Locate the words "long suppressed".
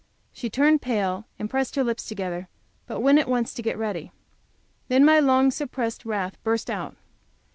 5.19-6.05